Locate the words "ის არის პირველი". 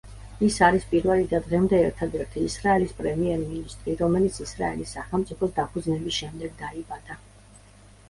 0.45-1.27